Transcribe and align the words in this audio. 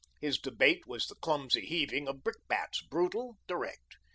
His 0.19 0.39
debate 0.39 0.87
was 0.87 1.05
the 1.05 1.13
clumsy 1.13 1.63
heaving 1.63 2.07
of 2.07 2.23
brickbats, 2.23 2.81
brutal, 2.81 3.37
direct. 3.45 3.97